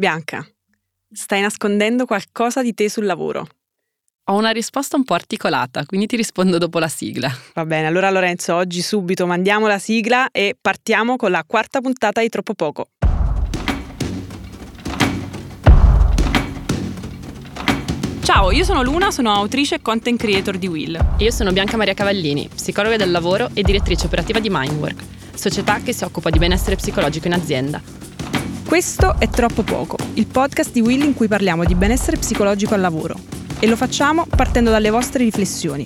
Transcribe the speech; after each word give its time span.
Bianca, 0.00 0.42
stai 1.12 1.42
nascondendo 1.42 2.06
qualcosa 2.06 2.62
di 2.62 2.72
te 2.72 2.88
sul 2.88 3.04
lavoro. 3.04 3.46
Ho 4.30 4.34
una 4.34 4.48
risposta 4.48 4.96
un 4.96 5.04
po' 5.04 5.12
articolata, 5.12 5.84
quindi 5.84 6.06
ti 6.06 6.16
rispondo 6.16 6.56
dopo 6.56 6.78
la 6.78 6.88
sigla. 6.88 7.30
Va 7.52 7.66
bene, 7.66 7.86
allora 7.86 8.08
Lorenzo, 8.08 8.54
oggi 8.54 8.80
subito 8.80 9.26
mandiamo 9.26 9.66
la 9.66 9.78
sigla 9.78 10.30
e 10.30 10.56
partiamo 10.58 11.16
con 11.16 11.30
la 11.30 11.44
quarta 11.46 11.82
puntata 11.82 12.22
di 12.22 12.30
Troppo 12.30 12.54
Poco. 12.54 12.86
Ciao, 18.22 18.52
io 18.52 18.64
sono 18.64 18.82
Luna, 18.82 19.10
sono 19.10 19.34
autrice 19.34 19.74
e 19.74 19.82
content 19.82 20.18
creator 20.18 20.56
di 20.56 20.66
Will. 20.66 20.94
E 21.18 21.24
io 21.24 21.30
sono 21.30 21.52
Bianca 21.52 21.76
Maria 21.76 21.92
Cavallini, 21.92 22.48
psicologa 22.48 22.96
del 22.96 23.10
lavoro 23.10 23.50
e 23.52 23.60
direttrice 23.60 24.06
operativa 24.06 24.40
di 24.40 24.48
Mindwork, 24.50 25.04
società 25.34 25.80
che 25.80 25.92
si 25.92 26.04
occupa 26.04 26.30
di 26.30 26.38
benessere 26.38 26.76
psicologico 26.76 27.26
in 27.26 27.34
azienda. 27.34 28.09
Questo 28.70 29.16
è 29.18 29.28
Troppo 29.28 29.64
Poco, 29.64 29.96
il 30.14 30.28
podcast 30.28 30.70
di 30.70 30.80
Will 30.80 31.02
in 31.02 31.12
cui 31.12 31.26
parliamo 31.26 31.64
di 31.64 31.74
benessere 31.74 32.16
psicologico 32.16 32.72
al 32.72 32.80
lavoro. 32.80 33.16
E 33.58 33.66
lo 33.66 33.74
facciamo 33.74 34.26
partendo 34.26 34.70
dalle 34.70 34.90
vostre 34.90 35.24
riflessioni. 35.24 35.84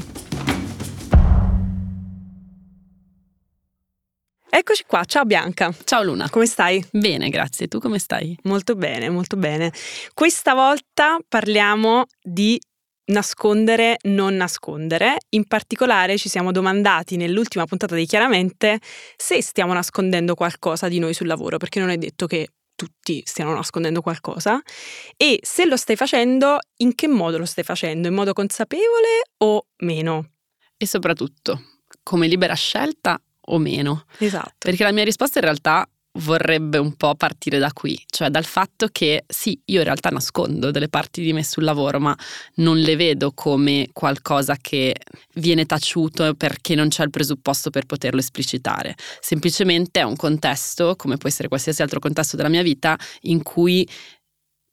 Eccoci 4.51 4.85
qua, 4.87 5.03
ciao 5.07 5.25
Bianca. 5.25 5.75
Ciao 5.85 6.03
Luna. 6.03 6.29
Come 6.29 6.45
stai? 6.45 6.85
Bene, 6.93 7.31
grazie. 7.31 7.69
Tu 7.69 7.79
come 7.79 7.99
stai? 7.99 8.37
Molto 8.43 8.75
bene, 8.75 9.09
molto 9.09 9.39
bene. 9.39 9.73
Questa 10.13 10.53
volta 10.53 11.17
parliamo 11.27 12.05
di 12.23 12.61
nascondere, 13.07 13.97
non 14.03 14.37
nascondere. 14.37 15.17
In 15.31 15.47
particolare 15.47 16.19
ci 16.19 16.29
siamo 16.29 16.53
domandati 16.53 17.17
nell'ultima 17.17 17.65
puntata 17.65 17.95
di 17.95 18.05
Chiaramente 18.05 18.79
se 19.17 19.41
stiamo 19.41 19.73
nascondendo 19.73 20.35
qualcosa 20.35 20.87
di 20.89 20.99
noi 20.99 21.15
sul 21.15 21.29
lavoro, 21.29 21.57
perché 21.57 21.81
non 21.81 21.89
è 21.89 21.97
detto 21.97 22.27
che 22.27 22.51
tutti 22.75 23.23
stiano 23.25 23.55
nascondendo 23.55 24.01
qualcosa 24.01 24.61
e 25.17 25.39
se 25.43 25.65
lo 25.65 25.77
stai 25.77 25.97
facendo, 25.97 26.59
in 26.79 26.95
che 26.95 27.09
modo 27.09 27.39
lo 27.39 27.47
stai 27.47 27.65
facendo? 27.65 28.09
In 28.09 28.15
modo 28.15 28.33
consapevole 28.33 29.23
o 29.39 29.67
meno? 29.79 30.31
E 30.77 30.87
soprattutto, 30.87 31.63
come 32.03 32.27
libera 32.27 32.55
scelta 32.55 33.21
o 33.47 33.59
meno? 33.59 34.05
Esatto. 34.19 34.55
Perché 34.59 34.83
la 34.83 34.93
mia 34.93 35.05
risposta 35.05 35.39
in 35.39 35.45
realtà 35.45 35.89
vorrebbe 36.19 36.79
un 36.79 36.95
po' 36.95 37.15
partire 37.15 37.59
da 37.59 37.73
qui, 37.73 38.01
cioè 38.07 38.29
dal 38.29 38.45
fatto 38.45 38.89
che 38.93 39.25
sì, 39.27 39.61
io 39.67 39.79
in 39.79 39.85
realtà 39.85 40.11
nascondo 40.11 40.71
delle 40.71 40.89
parti 40.89 41.23
di 41.23 41.33
me 41.33 41.43
sul 41.43 41.65
lavoro, 41.65 41.99
ma 41.99 42.17
non 42.57 42.79
le 42.79 42.97
vedo 42.97 43.33
come 43.33 43.89
qualcosa 43.93 44.57
che 44.61 44.95
viene 45.35 45.67
taciuto 45.67 46.35
perché 46.35 46.75
non 46.75 46.89
c'è 46.89 47.03
il 47.05 47.11
presupposto 47.11 47.71
per 47.71 47.87
poterlo 47.87 48.21
esplicitare. 48.21 48.95
Semplicemente 49.21 50.01
è 50.01 50.05
un 50.05 50.17
contesto, 50.17 50.95
come 50.97 51.17
può 51.17 51.29
essere 51.29 51.49
qualsiasi 51.49 51.83
altro 51.83 51.99
contesto 51.99 52.37
della 52.37 52.49
mia 52.49 52.63
vita, 52.63 52.97
in 53.23 53.43
cui 53.43 53.87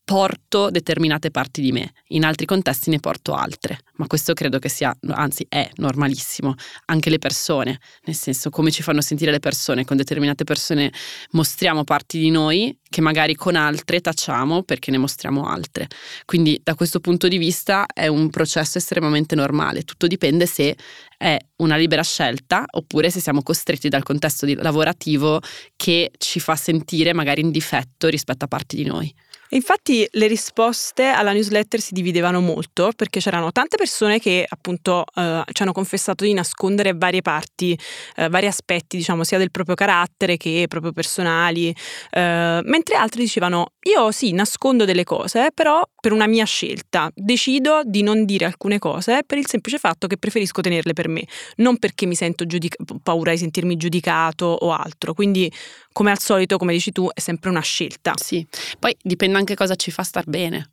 porto 0.04 0.70
determinate 0.70 1.32
parti 1.32 1.62
di 1.62 1.72
me, 1.72 1.94
in 2.08 2.26
altri 2.26 2.46
contesti 2.46 2.90
ne 2.90 3.00
porto 3.00 3.34
altre, 3.34 3.80
ma 3.96 4.08
questo 4.08 4.34
credo 4.34 4.60
che 4.60 4.70
sia, 4.70 4.96
anzi 5.10 5.46
è 5.48 5.70
normalissimo, 5.76 6.56
anche 6.86 7.10
le 7.10 7.18
persone, 7.18 7.80
nel 8.04 8.16
senso 8.16 8.50
come 8.50 8.72
ci 8.72 8.84
fanno 8.84 9.02
sentire 9.02 9.32
le 9.32 9.40
persone, 9.40 9.86
con 9.86 9.98
determinate 9.98 10.44
persone 10.44 10.92
mostriamo 11.32 11.84
parti 11.84 12.20
di 12.20 12.30
noi 12.30 12.78
che 12.92 13.00
magari 13.02 13.36
con 13.36 13.56
altre 13.56 14.02
tacciamo 14.02 14.64
perché 14.64 14.92
ne 14.92 14.98
mostriamo 14.98 15.48
altre. 15.48 15.88
Quindi 16.26 16.60
da 16.62 16.76
questo 16.76 17.00
punto 17.00 17.30
di 17.30 17.38
vista 17.38 17.86
è 17.92 18.08
un 18.08 18.30
processo 18.30 18.78
estremamente 18.78 19.34
normale, 19.34 19.84
tutto 19.84 20.08
dipende 20.08 20.46
se 20.46 20.76
è 21.18 21.38
una 21.58 21.78
libera 21.78 22.04
scelta 22.04 22.66
oppure 22.70 23.10
se 23.10 23.22
siamo 23.22 23.42
costretti 23.44 23.88
dal 23.88 24.04
contesto 24.04 24.46
lavorativo 24.58 25.40
che 25.78 26.12
ci 26.18 26.40
fa 26.42 26.56
sentire 26.58 27.14
magari 27.14 27.40
in 27.42 27.52
difetto 27.52 28.08
rispetto 28.10 28.44
a 28.44 28.48
parti 28.50 28.76
di 28.76 28.86
noi. 28.86 29.14
Infatti 29.54 30.08
le 30.12 30.28
risposte 30.28 31.08
alla 31.08 31.34
newsletter 31.34 31.82
si 31.82 31.94
dividevano 31.94 32.40
molto 32.40 32.92
perché 32.96 33.20
c'erano 33.20 33.52
tante 33.52 33.76
persone 33.76 34.18
che 34.18 34.46
appunto 34.48 35.04
eh, 35.14 35.44
ci 35.52 35.62
hanno 35.62 35.74
confessato 35.74 36.24
di 36.24 36.32
nascondere 36.34 36.94
varie 36.94 37.22
parti, 37.22 37.78
eh, 38.16 38.30
vari 38.30 38.48
aspetti 38.48 38.96
diciamo 38.96 39.26
sia 39.26 39.38
del 39.38 39.52
proprio 39.52 39.76
carattere 39.76 40.38
che 40.38 40.66
proprio 40.70 40.94
personali, 40.94 41.76
eh, 42.12 42.62
mentre 42.82 42.96
altri 42.96 43.22
dicevano 43.22 43.74
io 43.84 44.12
sì 44.12 44.32
nascondo 44.32 44.86
delle 44.86 45.04
cose 45.04 45.50
però 45.54 45.88
per 46.00 46.12
una 46.14 46.26
mia 46.26 46.46
scelta 46.46 47.12
decido 47.14 47.82
di 47.86 48.02
non 48.02 48.26
dire 48.26 48.46
alcune 48.46 48.80
cose 48.80 49.24
per 49.24 49.38
il 49.38 49.48
semplice 49.48 49.78
fatto 49.78 50.08
che 50.08 50.18
preferisco 50.18 50.62
tenerle 50.62 50.94
per 50.94 51.08
me, 51.08 51.24
non 51.58 51.78
perché 51.78 52.08
mi 52.08 52.16
sento 52.16 52.46
giudica- 52.48 52.84
paura 53.04 53.32
di 53.32 53.38
sentirmi 53.38 53.78
giudicato 53.78 54.46
o 54.46 54.72
altro, 54.72 55.14
quindi 55.14 55.52
come 55.92 56.10
al 56.10 56.20
solito 56.20 56.58
come 56.58 56.74
dici 56.74 56.92
tu 56.92 57.08
è 57.14 57.20
sempre 57.20 57.50
una 57.52 57.62
scelta. 57.62 58.14
Sì, 58.16 58.46
poi 58.80 58.96
dipende 59.00 59.38
anche 59.38 59.56
cosa 59.56 59.76
ci 59.76 59.92
fa 59.92 60.04
star 60.04 60.26
bene. 60.26 60.72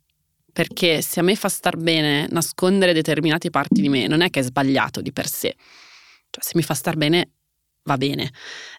Perché 0.51 1.03
se 1.03 1.19
a 1.19 1.23
me 1.23 1.35
fa 1.35 1.47
star 1.47 1.77
bene 1.77 2.27
nascondere 2.31 2.91
determinate 2.91 3.51
parti 3.51 3.81
di 3.81 3.89
me, 3.89 4.07
non 4.07 4.21
è 4.21 4.29
che 4.31 4.39
è 4.39 4.43
sbagliato 4.43 4.99
di 4.99 5.13
per 5.13 5.27
sé. 5.27 5.55
Cioè, 6.29 6.43
se 6.43 6.51
mi 6.55 6.63
fa 6.63 6.73
star 6.73 6.95
bene, 6.97 7.29
va 7.83 7.97
bene. 7.97 8.31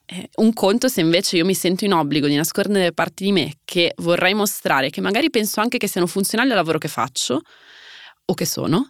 Eh, 0.06 0.28
un 0.36 0.52
conto 0.52 0.88
se 0.88 1.00
invece 1.00 1.36
io 1.36 1.44
mi 1.44 1.54
sento 1.54 1.84
in 1.84 1.92
obbligo 1.92 2.26
di 2.26 2.36
nascondere 2.36 2.92
parti 2.92 3.24
di 3.24 3.32
me 3.32 3.54
che 3.64 3.92
vorrei 3.98 4.34
mostrare, 4.34 4.90
che 4.90 5.00
magari 5.00 5.30
penso 5.30 5.60
anche 5.60 5.78
che 5.78 5.88
siano 5.88 6.06
funzionali 6.06 6.50
al 6.50 6.56
lavoro 6.56 6.78
che 6.78 6.88
faccio, 6.88 7.40
o 8.30 8.34
che 8.34 8.46
sono, 8.46 8.88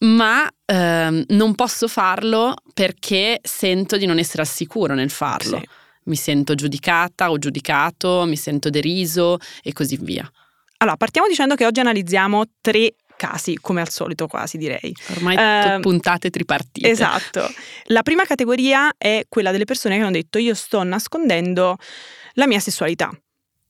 ma 0.00 0.48
ehm, 0.66 1.24
non 1.28 1.54
posso 1.54 1.88
farlo 1.88 2.54
perché 2.74 3.40
sento 3.42 3.96
di 3.96 4.06
non 4.06 4.18
essere 4.18 4.42
al 4.42 4.48
sicuro 4.48 4.94
nel 4.94 5.10
farlo. 5.10 5.58
Sì. 5.58 5.68
Mi 6.04 6.16
sento 6.16 6.54
giudicata 6.54 7.30
o 7.30 7.38
giudicato, 7.38 8.24
mi 8.26 8.36
sento 8.36 8.70
deriso 8.70 9.38
e 9.62 9.72
così 9.72 9.96
via. 10.00 10.30
Allora, 10.78 10.96
partiamo 10.96 11.28
dicendo 11.28 11.54
che 11.54 11.64
oggi 11.64 11.80
analizziamo 11.80 12.42
tre 12.60 12.94
casi, 13.22 13.56
come 13.60 13.80
al 13.80 13.88
solito 13.88 14.26
quasi 14.26 14.56
direi. 14.58 14.92
Ormai 15.14 15.76
uh, 15.76 15.80
puntate 15.80 16.28
tripartite. 16.28 16.90
Esatto. 16.90 17.48
La 17.84 18.02
prima 18.02 18.24
categoria 18.24 18.92
è 18.98 19.26
quella 19.28 19.52
delle 19.52 19.64
persone 19.64 19.94
che 19.94 20.02
hanno 20.02 20.10
detto 20.10 20.38
io 20.38 20.54
sto 20.54 20.82
nascondendo 20.82 21.76
la 22.34 22.48
mia 22.48 22.58
sessualità. 22.58 23.10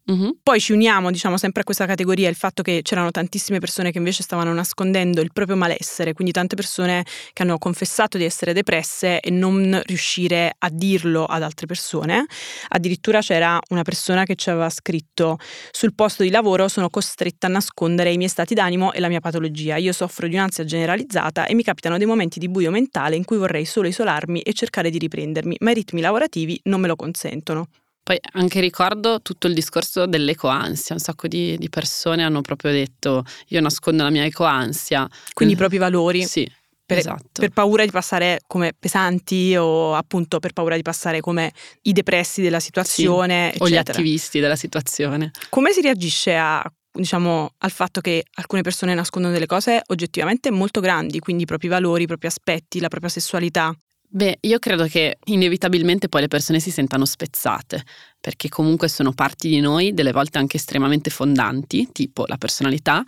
Uh-huh. 0.05 0.37
Poi 0.43 0.59
ci 0.59 0.73
uniamo, 0.73 1.13
diciamo, 1.13 1.37
sempre 1.37 1.61
a 1.61 1.65
questa 1.65 1.87
categoria 1.87 2.29
il 2.29 2.35
fatto 2.35 2.63
che 2.63 2.81
c'erano 2.83 3.13
tantissime 3.13 3.61
persone 3.61 3.93
che 3.93 3.99
invece 3.99 4.25
stavano 4.25 4.53
nascondendo 4.53 5.21
il 5.21 5.31
proprio 5.33 5.57
malessere, 5.57 6.13
quindi 6.13 6.33
tante 6.33 6.57
persone 6.57 7.05
che 7.33 7.43
hanno 7.43 7.57
confessato 7.57 8.19
di 8.19 8.25
essere 8.25 8.53
depresse 8.53 9.21
e 9.21 9.31
non 9.31 9.81
riuscire 9.85 10.55
a 10.59 10.69
dirlo 10.71 11.25
ad 11.25 11.43
altre 11.45 11.67
persone. 11.67 12.25
Addirittura 12.71 13.21
c'era 13.21 13.61
una 13.71 13.83
persona 13.83 14.25
che 14.25 14.35
ci 14.35 14.51
aveva 14.51 14.69
scritto 14.71 15.39
sul 15.71 15.95
posto 15.95 16.25
di 16.25 16.31
lavoro 16.31 16.67
sono 16.67 16.91
costretta 16.91 17.47
a 17.47 17.51
nascondere 17.51 18.11
i 18.13 18.17
miei 18.17 18.29
stati 18.29 18.55
d'animo 18.55 18.93
e 18.93 18.99
la 18.99 19.09
mia 19.09 19.21
patologia. 19.21 19.77
Io 19.77 19.93
soffro 19.93 20.27
di 20.27 20.35
un'ansia 20.35 20.65
generalizzata 20.65 21.47
e 21.47 21.55
mi 21.55 21.63
capitano 21.63 21.97
dei 21.97 22.07
momenti 22.09 22.41
di 22.41 22.49
buio 22.49 22.73
mentale 22.73 23.15
in 23.15 23.25
cui 23.25 23.37
vorrei 23.37 23.65
solo 23.65 23.87
isolarmi 23.87 24.41
e 24.41 24.53
cercare 24.53 24.91
di 24.91 24.99
riprendermi, 24.99 25.59
ma 25.61 25.71
i 25.71 25.75
ritmi 25.75 26.01
lavorativi 26.01 26.59
non 26.65 26.81
me 26.81 26.89
lo 26.89 26.97
consentono. 26.97 27.69
Poi 28.03 28.19
anche 28.33 28.61
ricordo 28.61 29.21
tutto 29.23 29.47
il 29.47 29.55
discorso 29.55 30.07
dell'ecoansia, 30.07 30.97
un 30.97 31.01
sacco 31.01 31.29
di, 31.29 31.57
di, 31.57 31.69
persone 31.69 32.25
hanno 32.25 32.41
proprio 32.41 32.73
detto 32.73 33.25
io 33.49 33.61
nascondo 33.61 34.03
la 34.03 34.11
mia 34.11 34.25
ecoansia. 34.25 35.09
Quindi 35.33 35.55
i 35.55 35.57
propri 35.57 35.79
valori. 35.79 36.25
Sì. 36.25 36.51
Per, 36.85 36.99
esatto. 36.99 37.41
per 37.41 37.51
paura 37.51 37.85
di 37.85 37.91
passare 37.93 38.41
come 38.47 38.73
pesanti 38.79 39.55
o 39.57 39.95
appunto 39.95 40.41
per 40.41 40.53
paura 40.53 40.75
di 40.75 40.83
passare 40.83 41.21
come 41.21 41.53
i 41.83 41.93
depressi 41.93 42.43
della 42.43 42.61
situazione. 42.61 43.53
Sì, 43.55 43.63
o 43.63 43.69
gli 43.69 43.77
attivisti 43.77 44.41
della 44.41 44.57
situazione. 44.57 45.31
Come 45.49 45.73
si 45.73 45.81
reagisce 45.81 46.37
a 46.37 46.63
diciamo, 46.93 47.55
al 47.59 47.71
fatto 47.71 48.01
che 48.01 48.25
alcune 48.35 48.63
persone 48.63 48.95
nascondono 48.95 49.33
delle 49.33 49.47
cose 49.47 49.81
oggettivamente 49.87 50.51
molto 50.51 50.81
grandi, 50.81 51.21
quindi 51.21 51.45
i 51.45 51.47
propri 51.47 51.69
valori, 51.69 52.03
i 52.03 52.07
propri 52.07 52.27
aspetti, 52.27 52.81
la 52.81 52.89
propria 52.89 53.11
sessualità. 53.11 53.75
Beh, 54.15 54.37
io 54.43 54.59
credo 54.59 54.85
che 54.85 55.17
inevitabilmente 55.25 56.11
poi 56.11 56.21
le 56.21 56.29
persone 56.29 56.61
si 56.61 56.71
sentano 56.71 57.07
spezzate, 57.07 57.83
perché 58.21 58.51
comunque 58.51 58.89
sono 58.89 59.13
parti 59.13 59.49
di 59.49 59.59
noi, 59.59 59.95
delle 59.95 60.13
volte 60.13 60.37
anche 60.37 60.59
estremamente 60.59 61.09
fondanti, 61.09 61.89
tipo 61.93 62.27
la 62.27 62.37
personalità, 62.37 63.03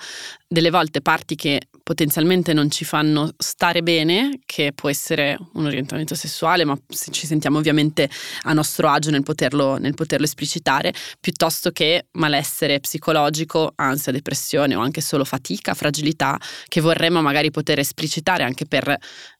delle 0.49 0.71
volte 0.71 1.03
parti 1.03 1.35
che 1.35 1.61
potenzialmente 1.83 2.55
non 2.55 2.71
ci 2.71 2.87
fanno 2.87 3.35
stare 3.37 3.83
bene, 3.83 4.41
che 4.47 4.73
può 4.75 4.89
essere 4.89 5.37
un 5.53 5.67
orientamento 5.67 6.15
sessuale, 6.15 6.65
ma 6.65 6.75
ci 7.11 7.27
sentiamo 7.27 7.59
ovviamente 7.59 8.09
a 8.45 8.55
nostro 8.55 8.89
agio 8.89 9.11
nel 9.11 9.23
poterlo, 9.23 9.77
nel 9.77 9.93
poterlo 9.93 10.25
esplicitare, 10.25 10.95
piuttosto 11.21 11.71
che 11.71 12.07
malessere 12.13 12.81
psicologico, 12.81 13.73
ansia, 13.77 14.11
depressione 14.11 14.75
o 14.75 14.81
anche 14.81 15.03
solo 15.03 15.25
fatica, 15.25 15.75
fragilità, 15.75 16.41
che 16.67 16.81
vorremmo 16.81 17.21
magari 17.21 17.51
poter 17.51 17.79
esplicitare 17.79 18.43
anche 18.43 18.65
per 18.65 18.97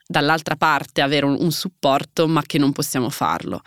dall'altra 0.07 0.57
parte 0.57 1.01
avere 1.01 1.27
un, 1.27 1.37
un 1.39 1.53
supporto, 1.53 2.27
ma 2.29 2.43
che 2.43 2.59
non 2.59 2.73
possiamo 2.73 3.11
farlo. 3.11 3.61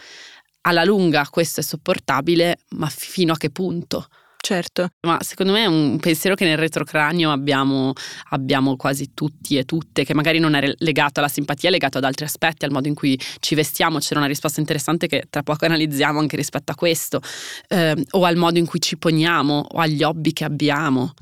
Alla 0.62 0.84
lunga 0.84 1.28
questo 1.30 1.62
è 1.62 1.64
sopportabile, 1.64 2.58
ma 2.72 2.88
fino 2.90 3.34
a 3.34 3.38
che 3.38 3.50
punto? 3.50 4.08
Certo. 4.48 4.88
Ma 5.02 5.18
secondo 5.22 5.52
me 5.52 5.64
è 5.64 5.66
un 5.66 5.98
pensiero 6.00 6.36
che 6.36 6.46
nel 6.46 6.58
retrocranio 6.58 7.32
abbiamo, 7.32 7.92
abbiamo 8.30 8.78
quasi 8.78 9.14
tutti 9.14 9.58
e 9.58 9.66
tutte, 9.66 10.06
che 10.06 10.14
magari 10.14 10.40
non 10.40 10.54
è 10.54 10.72
legato 10.78 11.20
alla 11.20 11.28
simpatia, 11.28 11.68
è 11.68 11.72
legato 11.72 11.98
ad 11.98 12.06
altri 12.06 12.26
aspetti, 12.26 12.64
al 12.64 12.72
modo 12.72 12.88
in 12.88 12.94
cui 12.94 13.20
ci 13.40 13.56
vestiamo. 13.56 14.00
C'era 14.00 14.20
una 14.20 14.30
risposta 14.30 14.62
interessante 14.62 15.08
che 15.08 15.26
tra 15.30 15.44
poco 15.44 15.66
analizziamo 15.66 16.20
anche 16.20 16.38
rispetto 16.38 16.72
a 16.72 16.76
questo, 16.76 17.20
eh, 17.68 17.96
o 18.12 18.24
al 18.24 18.38
modo 18.38 18.58
in 18.58 18.66
cui 18.66 18.80
ci 18.80 18.98
poniamo, 18.98 19.66
o 19.70 19.80
agli 19.80 20.04
hobby 20.04 20.32
che 20.32 20.46
abbiamo. 20.46 21.14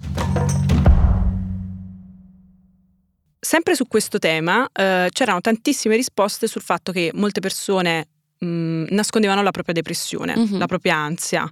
Sempre 3.45 3.75
su 3.75 3.85
questo 3.87 4.17
tema 4.17 4.67
eh, 4.73 5.07
c'erano 5.11 5.39
tantissime 5.39 5.95
risposte 5.95 6.47
sul 6.47 6.63
fatto 6.63 6.91
che 6.91 7.11
molte 7.13 7.41
persone 7.41 8.07
mh, 8.39 8.47
mm, 8.47 8.85
nascondevano 8.89 9.43
la 9.43 9.51
propria 9.51 9.75
depressione, 9.75 10.35
mm-hmm. 10.35 10.57
la 10.57 10.65
propria 10.65 10.95
ansia. 10.95 11.47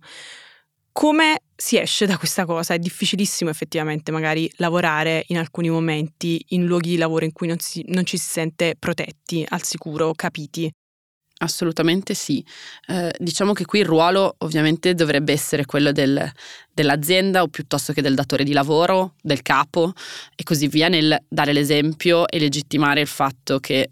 Come 0.91 1.41
si 1.55 1.77
esce 1.77 2.07
da 2.07 2.17
questa 2.17 2.45
cosa? 2.45 2.73
È 2.73 2.79
difficilissimo 2.79 3.51
effettivamente 3.51 4.11
magari 4.11 4.51
lavorare 4.55 5.23
in 5.27 5.37
alcuni 5.37 5.69
momenti 5.69 6.43
in 6.49 6.65
luoghi 6.65 6.89
di 6.89 6.97
lavoro 6.97 7.25
in 7.25 7.31
cui 7.31 7.45
non, 7.45 7.59
si, 7.59 7.85
non 7.89 8.07
ci 8.07 8.17
si 8.17 8.27
sente 8.27 8.73
protetti, 8.79 9.45
al 9.47 9.61
sicuro, 9.61 10.13
capiti. 10.15 10.71
Assolutamente 11.43 12.13
sì. 12.13 12.43
Eh, 12.87 13.13
diciamo 13.19 13.51
che 13.51 13.65
qui 13.65 13.79
il 13.79 13.85
ruolo 13.85 14.35
ovviamente 14.39 14.93
dovrebbe 14.93 15.33
essere 15.33 15.65
quello 15.65 15.91
del, 15.91 16.31
dell'azienda 16.73 17.41
o 17.41 17.49
piuttosto 17.49 17.91
che 17.91 18.01
del 18.01 18.15
datore 18.15 18.45
di 18.45 18.53
lavoro, 18.53 19.15
del 19.21 19.41
capo 19.41 19.91
e 20.35 20.43
così 20.43 20.67
via 20.67 20.87
nel 20.87 21.21
dare 21.27 21.51
l'esempio 21.51 22.27
e 22.27 22.39
legittimare 22.39 23.01
il 23.01 23.07
fatto 23.07 23.59
che 23.59 23.81
eh, 23.81 23.89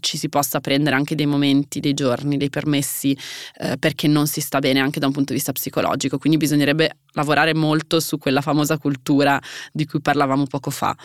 ci 0.00 0.16
si 0.16 0.30
possa 0.30 0.60
prendere 0.60 0.96
anche 0.96 1.14
dei 1.14 1.26
momenti, 1.26 1.80
dei 1.80 1.92
giorni, 1.92 2.38
dei 2.38 2.50
permessi 2.50 3.16
eh, 3.58 3.76
perché 3.78 4.08
non 4.08 4.26
si 4.26 4.40
sta 4.40 4.58
bene 4.60 4.80
anche 4.80 4.98
da 4.98 5.06
un 5.06 5.12
punto 5.12 5.32
di 5.32 5.38
vista 5.38 5.52
psicologico. 5.52 6.16
Quindi 6.18 6.38
bisognerebbe 6.38 6.96
lavorare 7.12 7.52
molto 7.52 8.00
su 8.00 8.16
quella 8.16 8.40
famosa 8.40 8.78
cultura 8.78 9.38
di 9.72 9.84
cui 9.84 10.00
parlavamo 10.00 10.46
poco 10.46 10.70
fa. 10.70 10.96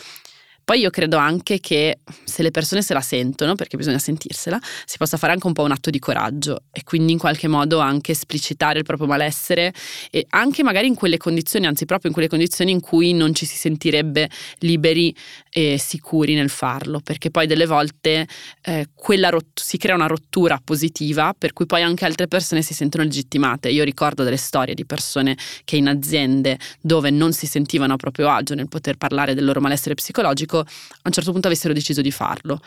Poi 0.64 0.80
io 0.80 0.90
credo 0.90 1.16
anche 1.16 1.58
che 1.60 1.98
se 2.24 2.42
le 2.42 2.50
persone 2.50 2.82
se 2.82 2.94
la 2.94 3.00
sentono, 3.00 3.54
perché 3.54 3.76
bisogna 3.76 3.98
sentirsela, 3.98 4.58
si 4.84 4.98
possa 4.98 5.16
fare 5.16 5.32
anche 5.32 5.46
un 5.46 5.52
po' 5.52 5.62
un 5.62 5.72
atto 5.72 5.90
di 5.90 5.98
coraggio 5.98 6.64
e 6.72 6.82
quindi 6.84 7.12
in 7.12 7.18
qualche 7.18 7.48
modo 7.48 7.78
anche 7.78 8.12
esplicitare 8.12 8.78
il 8.78 8.84
proprio 8.84 9.06
malessere 9.06 9.72
e 10.10 10.26
anche 10.30 10.62
magari 10.62 10.86
in 10.86 10.94
quelle 10.94 11.16
condizioni, 11.16 11.66
anzi 11.66 11.86
proprio 11.86 12.08
in 12.08 12.14
quelle 12.14 12.28
condizioni 12.28 12.70
in 12.70 12.80
cui 12.80 13.12
non 13.12 13.34
ci 13.34 13.46
si 13.46 13.56
sentirebbe 13.56 14.28
liberi 14.58 15.14
e 15.50 15.78
sicuri 15.78 16.34
nel 16.34 16.50
farlo, 16.50 17.00
perché 17.00 17.30
poi 17.30 17.46
delle 17.46 17.66
volte 17.66 18.26
eh, 18.62 18.86
rot- 19.28 19.60
si 19.60 19.76
crea 19.76 19.94
una 19.94 20.06
rottura 20.06 20.60
positiva 20.62 21.34
per 21.36 21.52
cui 21.52 21.66
poi 21.66 21.82
anche 21.82 22.04
altre 22.04 22.28
persone 22.28 22.62
si 22.62 22.74
sentono 22.74 23.04
legittimate. 23.04 23.70
Io 23.70 23.84
ricordo 23.84 24.22
delle 24.22 24.36
storie 24.36 24.74
di 24.74 24.84
persone 24.84 25.36
che 25.64 25.76
in 25.76 25.88
aziende 25.88 26.58
dove 26.80 27.10
non 27.10 27.32
si 27.32 27.46
sentivano 27.46 27.94
a 27.94 27.96
proprio 27.96 28.28
agio 28.28 28.54
nel 28.54 28.68
poter 28.68 28.96
parlare 28.96 29.34
del 29.34 29.44
loro 29.44 29.60
malessere 29.60 29.94
psicologico 29.94 30.49
a 30.58 31.00
un 31.02 31.12
certo 31.12 31.32
punto 31.32 31.46
avessero 31.46 31.72
deciso 31.72 32.00
di 32.00 32.10
farlo. 32.10 32.60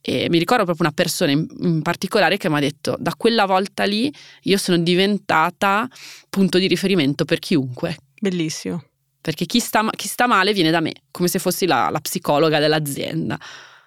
E 0.00 0.28
mi 0.30 0.38
ricordo 0.38 0.64
proprio 0.64 0.86
una 0.86 0.94
persona 0.94 1.32
in, 1.32 1.46
in 1.60 1.82
particolare 1.82 2.36
che 2.36 2.48
mi 2.48 2.56
ha 2.56 2.60
detto: 2.60 2.96
Da 2.98 3.14
quella 3.16 3.44
volta 3.44 3.84
lì 3.84 4.12
io 4.42 4.56
sono 4.56 4.78
diventata 4.78 5.88
punto 6.30 6.58
di 6.58 6.66
riferimento 6.66 7.24
per 7.24 7.38
chiunque. 7.38 7.96
Bellissimo. 8.20 8.84
Perché 9.20 9.46
chi 9.46 9.58
sta, 9.58 9.88
chi 9.90 10.06
sta 10.06 10.28
male 10.28 10.52
viene 10.52 10.70
da 10.70 10.80
me, 10.80 10.92
come 11.10 11.26
se 11.26 11.40
fossi 11.40 11.66
la, 11.66 11.88
la 11.90 12.00
psicologa 12.00 12.60
dell'azienda. 12.60 13.38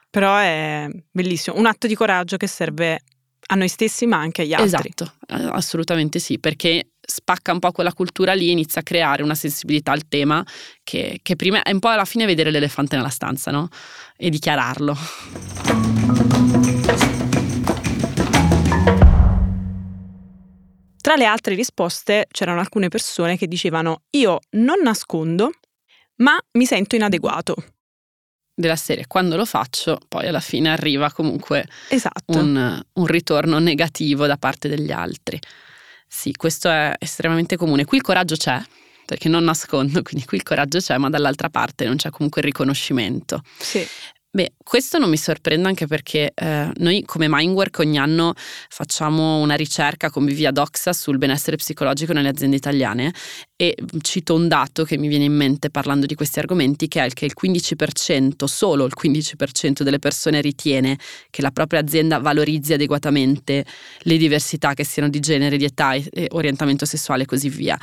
Però 0.10 0.38
è 0.38 0.90
bellissimo, 1.10 1.58
un 1.58 1.66
atto 1.66 1.88
di 1.88 1.96
coraggio 1.96 2.36
che 2.36 2.48
serve 2.48 3.02
a 3.52 3.56
noi 3.56 3.68
stessi 3.68 4.06
ma 4.06 4.18
anche 4.18 4.44
agli 4.44 4.54
altri. 4.54 4.92
Esatto, 4.96 5.14
assolutamente 5.28 6.20
sì, 6.20 6.40
perché 6.40 6.92
spacca 7.00 7.52
un 7.52 7.60
po' 7.60 7.72
quella 7.72 7.94
cultura 7.94 8.34
lì, 8.34 8.52
inizia 8.52 8.82
a 8.82 8.84
creare 8.84 9.24
una 9.24 9.34
sensibilità 9.34 9.92
al 9.92 10.08
tema 10.08 10.46
che, 10.84 11.20
che 11.24 11.36
prima 11.36 11.64
è 11.64 11.72
un 11.72 11.80
po' 11.80 11.88
alla 11.88 12.06
fine 12.06 12.26
vedere 12.26 12.52
l'elefante 12.52 12.96
nella 12.96 13.10
stanza, 13.10 13.50
no? 13.50 13.68
E 14.16 14.30
dichiararlo. 14.30 14.96
Tra 21.02 21.16
le 21.16 21.26
altre 21.26 21.56
risposte 21.56 22.28
c'erano 22.30 22.60
alcune 22.60 22.90
persone 22.90 23.36
che 23.36 23.48
dicevano 23.48 24.04
io 24.12 24.40
non 24.52 24.82
nascondo, 24.84 25.50
ma 26.18 26.38
mi 26.52 26.66
sento 26.66 26.96
inadeguato. 26.96 27.56
Della 28.60 28.76
serie, 28.76 29.08
quando 29.08 29.38
lo 29.38 29.46
faccio, 29.46 30.02
poi 30.10 30.28
alla 30.28 30.42
fine 30.42 30.70
arriva 30.70 31.10
comunque 31.14 31.66
esatto. 31.88 32.38
un, 32.38 32.84
un 32.92 33.06
ritorno 33.06 33.58
negativo 33.58 34.26
da 34.26 34.36
parte 34.36 34.68
degli 34.68 34.92
altri. 34.92 35.40
Sì, 36.06 36.34
questo 36.34 36.68
è 36.70 36.94
estremamente 37.00 37.56
comune. 37.56 37.86
Qui 37.86 37.96
il 37.96 38.04
coraggio 38.04 38.36
c'è, 38.36 38.62
perché 39.06 39.30
non 39.30 39.46
nascondo, 39.46 40.02
quindi 40.04 40.26
qui 40.26 40.36
il 40.36 40.44
coraggio 40.44 40.80
c'è, 40.80 40.98
ma 40.98 41.10
dall'altra 41.10 41.50
parte 41.50 41.86
non 41.86 41.96
c'è 41.96 42.10
comunque 42.10 42.42
il 42.42 42.48
riconoscimento. 42.48 43.44
Sì. 43.58 43.88
Beh, 44.32 44.52
questo 44.64 45.00
non 45.00 45.10
mi 45.10 45.18
sorprende 45.18 45.68
anche 45.68 45.88
perché 45.88 46.32
eh, 46.36 46.72
noi 46.76 47.02
come 47.04 47.26
Mindwork 47.28 47.80
ogni 47.80 47.98
anno 47.98 48.34
facciamo 48.36 49.40
una 49.40 49.56
ricerca 49.56 50.12
con 50.12 50.24
BVIA 50.24 50.52
Doxa 50.52 50.94
sul 50.94 51.18
benessere 51.18 51.56
psicologico 51.56 52.14
nelle 52.14 52.30
aziende 52.30 52.56
italiane 52.56 53.12
e 53.56 53.76
cito 54.02 54.36
un 54.36 54.48
dato 54.48 54.84
che 54.84 55.00
mi 55.00 55.08
viene 55.08 55.24
in 55.24 55.34
mente 55.34 55.72
parlando 55.72 56.06
di 56.06 56.14
questi 56.14 56.38
argomenti 56.38 56.88
che 56.88 57.04
è 57.04 57.10
che 57.10 57.26
il 57.26 57.34
15%, 57.36 58.44
solo 58.44 58.86
il 58.86 58.94
15% 58.96 59.82
delle 59.82 59.98
persone 59.98 60.42
ritiene 60.42 61.00
che 61.32 61.42
la 61.42 61.50
propria 61.50 61.80
azienda 61.80 62.20
valorizzi 62.20 62.74
adeguatamente 62.74 63.66
le 64.02 64.18
diversità 64.18 64.76
che 64.76 64.86
siano 64.86 65.10
di 65.10 65.20
genere, 65.20 65.58
di 65.58 65.66
età, 65.66 65.96
orientamento 66.30 66.86
sessuale 66.86 67.24
e 67.24 67.26
così 67.26 67.50
via 67.50 67.76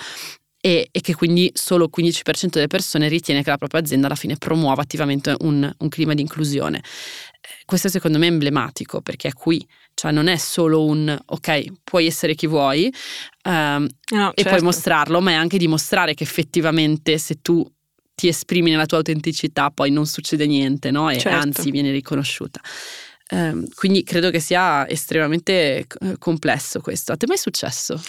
e, 0.67 0.89
e, 0.91 1.01
che 1.01 1.15
quindi 1.15 1.49
solo 1.55 1.85
il 1.85 1.91
15% 1.97 2.49
delle 2.49 2.67
persone 2.67 3.07
ritiene 3.07 3.45
che 3.45 3.51
la 3.51 3.57
propria 3.57 3.81
azienda 3.81 4.07
alla 4.07 4.17
fine 4.17 4.35
promuova 4.35 4.83
attivamente 4.83 5.37
un, 5.39 5.73
un 5.79 5.89
clima 5.89 6.13
di 6.13 6.23
inclusione. 6.23 6.79
Eh, 6.79 7.49
questo 7.65 7.89
secondo 7.89 8.19
me 8.19 8.27
è 8.27 8.31
emblematico 8.31 9.01
perché 9.01 9.29
è 9.29 9.33
qui, 9.33 9.65
cioè 9.95 10.11
non 10.11 10.27
è 10.27 10.37
solo 10.37 10.85
un 10.85 11.17
ok, 11.25 11.67
puoi 11.85 12.07
essere 12.07 12.35
chi 12.35 12.49
vuoi 12.49 12.93
um, 13.45 13.87
no, 14.11 14.31
e 14.31 14.43
certo. 14.43 14.49
puoi 14.49 14.63
mostrarlo, 14.63 15.21
ma 15.21 15.31
è 15.31 15.35
anche 15.35 15.57
dimostrare 15.57 16.15
che 16.15 16.25
effettivamente 16.25 17.17
se 17.19 17.39
tu 17.43 17.65
ti 18.17 18.27
esprimi 18.27 18.73
nella 18.73 18.87
tua 18.87 18.97
autenticità 18.97 19.71
poi 19.71 19.93
non 19.93 20.07
succede 20.07 20.49
niente, 20.49 20.91
no? 20.91 21.09
E 21.11 21.19
certo. 21.19 21.39
anzi 21.39 21.71
viene 21.71 21.93
riconosciuta. 21.93 22.61
Um, 23.29 23.67
quindi 23.75 24.05
credo 24.05 24.31
che 24.31 24.39
sia 24.39 24.89
estremamente 24.89 25.87
eh, 26.01 26.17
complesso 26.19 26.81
questo. 26.81 27.13
A 27.13 27.17
te 27.17 27.27
mai 27.27 27.37
è 27.37 27.41
successo? 27.41 28.01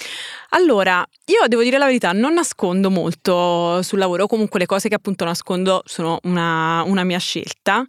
Allora, 0.49 1.03
io 1.25 1.47
devo 1.47 1.63
dire 1.63 1.79
la 1.79 1.85
verità, 1.85 2.11
non 2.11 2.33
nascondo 2.33 2.91
molto 2.91 3.81
sul 3.81 3.97
lavoro, 3.97 4.27
comunque 4.27 4.59
le 4.59 4.67
cose 4.67 4.89
che 4.89 4.95
appunto 4.95 5.25
nascondo 5.25 5.81
sono 5.85 6.19
una, 6.23 6.83
una 6.83 7.03
mia 7.03 7.17
scelta. 7.17 7.83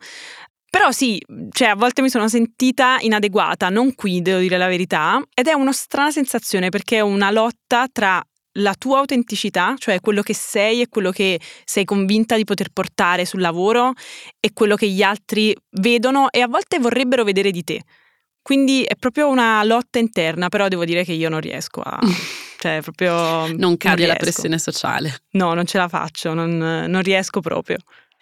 Però 0.71 0.91
sì, 0.91 1.21
cioè 1.51 1.69
a 1.69 1.75
volte 1.75 2.03
mi 2.03 2.11
sono 2.11 2.29
sentita 2.29 2.99
inadeguata, 3.01 3.71
non 3.71 3.95
qui, 3.95 4.21
devo 4.21 4.39
dire 4.39 4.59
la 4.59 4.69
verità, 4.69 5.21
ed 5.33 5.47
è 5.47 5.55
una 5.55 5.73
strana 5.73 6.11
sensazione 6.11 6.69
perché 6.69 6.99
è 6.99 7.01
una 7.01 7.31
lotta 7.31 7.89
tra 7.91 8.23
la 8.59 8.75
tua 8.75 8.99
autenticità, 8.99 9.75
cioè 9.79 10.01
quello 10.01 10.23
che 10.23 10.35
sei 10.35 10.83
e 10.83 10.89
quello 10.89 11.11
che 11.11 11.41
sei 11.65 11.85
convinta 11.85 12.37
di 12.37 12.45
poter 12.45 12.71
portare 12.73 13.25
sul 13.25 13.41
lavoro 13.41 13.93
e 14.41 14.53
quello 14.53 14.77
che 14.77 14.89
gli 14.89 15.03
altri 15.03 15.55
vedono 15.81 16.31
e 16.31 16.41
a 16.41 16.49
volte 16.49 16.79
vorrebbero 16.79 17.25
vedere 17.25 17.51
di 17.51 17.65
te. 17.65 17.83
Quindi 18.43 18.83
è 18.83 18.95
proprio 18.97 19.29
una 19.29 19.63
lotta 19.65 19.99
interna, 19.99 20.49
però 20.49 20.69
devo 20.69 20.85
dire 20.85 21.05
che 21.05 21.13
io 21.13 21.29
non 21.29 21.41
riesco 21.41 21.81
a... 21.81 21.99
cioè 22.59 22.81
proprio... 22.83 23.47
Non 23.55 23.77
cade 23.77 24.07
la 24.07 24.15
pressione 24.15 24.59
sociale. 24.59 25.23
No, 25.33 25.53
non 25.53 25.67
ce 25.67 25.77
la 25.77 25.89
faccio, 25.89 26.33
non, 26.33 26.57
non 26.57 27.03
riesco 27.03 27.41
proprio 27.41 27.77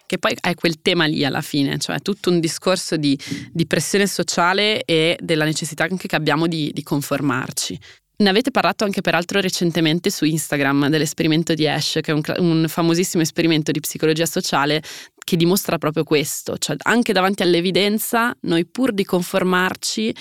che 0.07 0.19
poi 0.19 0.37
è 0.41 0.55
quel 0.55 0.81
tema 0.81 1.05
lì 1.05 1.25
alla 1.25 1.41
fine, 1.41 1.79
cioè 1.79 2.01
tutto 2.01 2.31
un 2.31 2.39
discorso 2.39 2.97
di, 2.97 3.19
di 3.51 3.67
pressione 3.67 4.07
sociale 4.07 4.85
e 4.85 5.19
della 5.21 5.45
necessità 5.45 5.85
anche 5.85 6.07
che 6.07 6.15
abbiamo 6.15 6.47
di, 6.47 6.71
di 6.73 6.83
conformarci. 6.83 7.79
Ne 8.19 8.31
avete 8.31 8.51
parlato 8.51 8.85
anche 8.85 9.03
peraltro 9.03 9.41
recentemente 9.41 10.11
su 10.11 10.25
Instagram 10.25 10.89
dell'esperimento 10.89 11.53
di 11.53 11.69
Ash, 11.69 11.99
che 12.01 12.13
è 12.13 12.15
un, 12.15 12.23
un, 12.39 12.65
famosissimo 12.67 13.23
esperimento 13.23 13.73
di 13.73 13.81
psicologia 13.81 14.25
sociale 14.25 14.83
che 15.23 15.37
dimostra 15.37 15.77
proprio 15.77 16.03
questo, 16.05 16.57
cioè 16.57 16.77
anche 16.85 17.13
davanti 17.13 17.43
all'evidenza 17.43 18.35
noi 18.43 18.65
pur 18.65 18.93
di 18.93 19.05
conformarci 19.05 20.15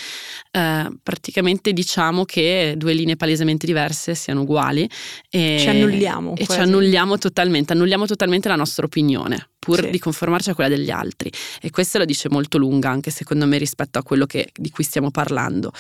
eh, 0.52 0.90
praticamente 1.02 1.72
diciamo 1.72 2.26
che 2.26 2.74
due 2.76 2.94
linee 2.94 3.16
palesemente 3.16 3.66
diverse 3.66 4.14
siano 4.16 4.42
uguali 4.42 4.90
e 5.30 5.58
ci 5.60 5.70
annulliamo. 5.70 6.34
E 6.36 6.46
quasi. 6.46 6.52
ci 6.52 6.68
annulliamo 6.68 7.18
totalmente, 7.18 7.74
annulliamo 7.74 8.06
totalmente 8.08 8.50
la 8.50 8.56
nostra 8.56 8.86
opinione 8.86 9.52
pur 9.58 9.80
sì. 9.80 9.90
di 9.90 10.00
conformarci 10.00 10.50
a 10.50 10.54
quella 10.54 10.70
degli 10.70 10.92
altri 10.92 11.32
e 11.62 11.72
questo 11.72 11.98
lo 11.98 12.06
dice 12.06 12.30
molto 12.30 12.58
lunga 12.60 12.90
anche 12.90 13.10
secondo 13.10 13.48
me 13.48 13.58
rispetto 13.58 13.98
a 14.00 14.04
quello 14.04 14.26
che, 14.26 14.50
di 14.54 14.70
cui 14.70 14.84
stiamo 14.84 15.12
parlando. 15.12 15.72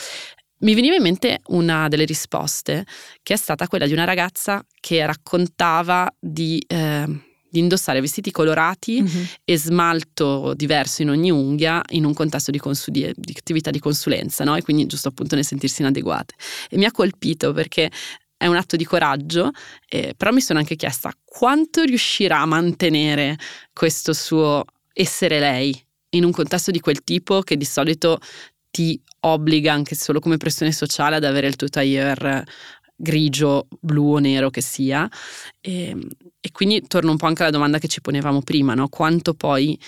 Mi 0.59 0.73
veniva 0.73 0.95
in 0.95 1.01
mente 1.01 1.41
una 1.47 1.89
delle 1.89 2.05
risposte 2.05 2.85
che 3.21 3.33
è 3.33 3.37
stata 3.37 3.67
quella 3.67 3.85
di 3.85 3.93
una 3.93 4.05
ragazza 4.05 4.65
che 4.79 5.05
raccontava 5.05 6.09
di, 6.17 6.63
eh, 6.65 7.05
di 7.49 7.59
indossare 7.59 7.99
vestiti 7.99 8.31
colorati 8.31 9.01
mm-hmm. 9.01 9.23
e 9.43 9.57
smalto 9.57 10.53
diverso 10.55 11.01
in 11.01 11.09
ogni 11.09 11.29
unghia 11.29 11.81
in 11.89 12.05
un 12.05 12.13
contesto 12.13 12.51
di, 12.51 12.57
consu- 12.57 12.91
di, 12.91 13.11
di 13.15 13.33
attività 13.37 13.69
di 13.69 13.79
consulenza, 13.79 14.45
no? 14.45 14.55
E 14.55 14.61
quindi 14.61 14.85
giusto 14.85 15.09
appunto 15.09 15.35
nel 15.35 15.43
sentirsi 15.43 15.81
inadeguate. 15.81 16.35
E 16.69 16.77
mi 16.77 16.85
ha 16.85 16.91
colpito 16.91 17.51
perché 17.51 17.91
è 18.37 18.47
un 18.47 18.55
atto 18.55 18.77
di 18.77 18.85
coraggio, 18.85 19.51
eh, 19.89 20.13
però 20.15 20.31
mi 20.31 20.41
sono 20.41 20.59
anche 20.59 20.77
chiesta 20.77 21.11
quanto 21.23 21.83
riuscirà 21.83 22.39
a 22.39 22.45
mantenere 22.45 23.37
questo 23.73 24.13
suo 24.13 24.63
essere 24.93 25.39
lei 25.39 25.85
in 26.11 26.23
un 26.23 26.31
contesto 26.31 26.71
di 26.71 26.79
quel 26.79 27.03
tipo 27.03 27.41
che 27.41 27.57
di 27.57 27.65
solito 27.65 28.19
ti 28.75 29.01
obbliga 29.21 29.71
anche 29.71 29.95
solo 29.95 30.19
come 30.19 30.35
pressione 30.35 30.73
sociale 30.73 31.15
ad 31.15 31.23
avere 31.23 31.47
il 31.47 31.55
tuo 31.55 31.69
tailleur 31.69 32.43
grigio, 32.93 33.69
blu 33.79 34.15
o 34.15 34.17
nero 34.17 34.49
che 34.49 34.59
sia. 34.59 35.09
E, 35.61 35.87
ehm, 35.87 36.05
e, 36.41 36.51
quindi 36.51 36.85
torno 36.85 37.11
un 37.11 37.15
po' 37.15 37.25
anche 37.25 37.43
alla 37.43 37.51
domanda 37.51 37.77
che 37.77 37.87
ci 37.87 38.01
ponevamo 38.01 38.41
prima, 38.41 38.73
no? 38.73 38.89
quanto 38.89 39.33
poi, 39.33 39.79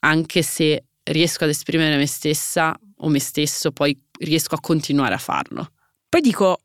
anche 0.00 0.42
se 0.42 0.86
riesco 1.04 1.44
ad 1.44 1.50
esprimere 1.50 1.96
me 1.96 2.08
stessa 2.08 2.76
o 2.96 3.08
me 3.08 3.20
stesso, 3.20 3.70
poi 3.70 3.96
riesco 4.18 4.56
a 4.56 4.60
continuare 4.60 5.14
a 5.14 5.18
farlo. 5.18 5.70
Poi 6.08 6.20
dico, 6.20 6.62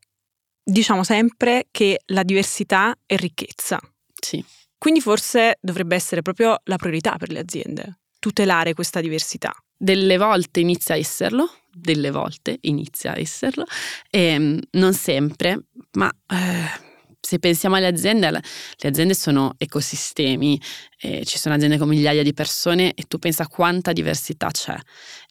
diciamo 0.64 1.04
sempre 1.04 1.68
che 1.70 2.00
la 2.06 2.24
diversità 2.24 2.98
è 3.06 3.14
ricchezza. 3.14 3.78
Sì. 4.20 4.44
Quindi 4.76 5.00
forse 5.00 5.56
dovrebbe 5.60 5.94
essere 5.94 6.22
proprio 6.22 6.60
la 6.64 6.76
priorità 6.78 7.16
per 7.16 7.30
le 7.30 7.38
aziende, 7.38 8.00
tutelare 8.18 8.74
questa 8.74 9.00
diversità. 9.00 9.54
Delle 9.82 10.18
volte 10.18 10.60
inizia 10.60 10.94
a 10.94 10.98
esserlo, 10.98 11.50
delle 11.72 12.10
volte 12.10 12.58
inizia 12.62 13.12
a 13.12 13.18
esserlo, 13.18 13.64
e 14.10 14.20
ehm, 14.20 14.60
non 14.72 14.92
sempre, 14.92 15.68
ma 15.92 16.12
eh, 16.28 16.88
se 17.18 17.38
pensiamo 17.38 17.76
alle 17.76 17.86
aziende, 17.86 18.30
le 18.30 18.88
aziende 18.88 19.14
sono 19.14 19.54
ecosistemi, 19.56 20.60
eh, 21.00 21.24
ci 21.24 21.38
sono 21.38 21.54
aziende 21.54 21.78
con 21.78 21.88
migliaia 21.88 22.22
di 22.22 22.34
persone 22.34 22.92
e 22.92 23.04
tu 23.08 23.18
pensa 23.18 23.46
quanta 23.46 23.92
diversità 23.92 24.50
c'è 24.50 24.76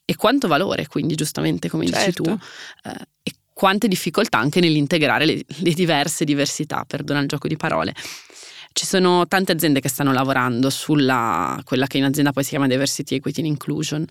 e 0.03 0.15
quanto 0.15 0.47
valore, 0.47 0.87
quindi 0.87 1.13
giustamente 1.13 1.69
come 1.69 1.85
certo. 1.85 1.99
dici 1.99 2.15
tu, 2.15 2.23
certo. 2.23 3.01
eh, 3.01 3.07
e 3.21 3.33
quante 3.53 3.87
difficoltà 3.87 4.39
anche 4.39 4.59
nell'integrare 4.59 5.25
le, 5.25 5.45
le 5.45 5.73
diverse 5.73 6.25
diversità, 6.25 6.85
perdona 6.87 7.19
il 7.19 7.27
gioco 7.27 7.47
di 7.47 7.57
parole. 7.57 7.93
Ci 8.71 8.85
sono 8.85 9.27
tante 9.27 9.51
aziende 9.51 9.79
che 9.79 9.89
stanno 9.89 10.13
lavorando 10.13 10.69
sulla 10.69 11.59
quella 11.63 11.87
che 11.87 11.97
in 11.97 12.05
azienda 12.05 12.31
poi 12.31 12.43
si 12.43 12.49
chiama 12.49 12.67
Diversity, 12.67 13.15
Equity 13.15 13.41
and 13.41 13.49
Inclusion 13.49 14.05